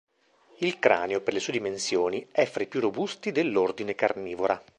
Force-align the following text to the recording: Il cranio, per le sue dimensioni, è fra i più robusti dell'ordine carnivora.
Il 0.61 0.79
cranio, 0.79 1.21
per 1.21 1.31
le 1.35 1.39
sue 1.39 1.53
dimensioni, 1.53 2.27
è 2.31 2.45
fra 2.45 2.63
i 2.63 2.67
più 2.67 2.79
robusti 2.79 3.31
dell'ordine 3.31 3.93
carnivora. 3.93 4.59